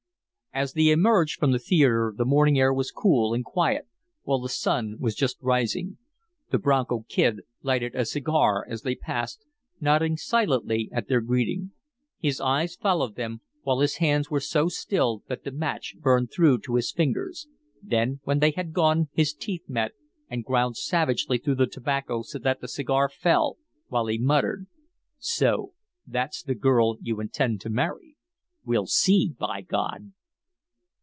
[0.53, 3.87] As they emerged from the theatre the morning air was cool and quiet,
[4.23, 5.97] while the sun was just rising.
[6.49, 9.45] The Bronco Kid lighted a cigar as they passed,
[9.79, 11.71] nodding silently at their greeting.
[12.19, 16.57] His eyes followed them, while his hands were so still that the match burned through
[16.63, 17.47] to his fingers
[17.81, 19.93] then when they had gone his teeth met
[20.29, 23.57] and ground savagely through the tobacco so that the cigar fell,
[23.87, 24.67] while he muttered:
[25.17, 25.71] "So
[26.05, 28.17] that's the girl you intend to marry?
[28.65, 30.11] We'll see, by God!"